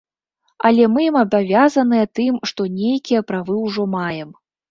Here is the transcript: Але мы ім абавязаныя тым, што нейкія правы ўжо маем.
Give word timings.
Але 0.69 0.83
мы 0.93 0.99
ім 1.09 1.17
абавязаныя 1.23 2.05
тым, 2.21 2.39
што 2.51 2.61
нейкія 2.79 3.21
правы 3.33 3.61
ўжо 3.67 3.87
маем. 3.97 4.29